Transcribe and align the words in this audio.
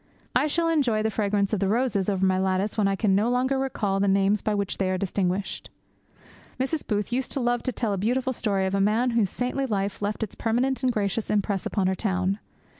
I 0.35 0.47
shall 0.47 0.67
enjoy 0.67 1.03
the 1.03 1.11
fragrance 1.11 1.53
of 1.53 1.59
the 1.59 1.67
roses 1.67 2.09
over 2.09 2.25
my 2.25 2.39
lattice 2.39 2.75
when 2.75 2.87
I 2.87 2.95
can 2.95 3.13
no 3.13 3.29
longer 3.29 3.59
recall 3.59 3.99
the 3.99 4.07
names 4.07 4.41
by 4.41 4.55
which 4.55 4.79
they 4.79 4.89
are 4.89 4.97
distinguished. 4.97 5.69
Mrs. 6.59 6.87
Booth 6.87 7.13
used 7.13 7.31
to 7.33 7.39
love 7.39 7.61
to 7.61 7.71
tell 7.71 7.93
a 7.93 7.99
beautiful 7.99 8.33
story 8.33 8.65
of 8.65 8.73
a 8.73 8.81
man 8.81 9.11
whose 9.11 9.29
saintly 9.29 9.67
life 9.67 10.01
left 10.01 10.23
its 10.23 10.33
permanent 10.33 10.81
and 10.81 10.91
gracious 10.91 11.29
impress 11.29 11.67
upon 11.67 11.85
her 11.85 11.95
own. 12.03 12.39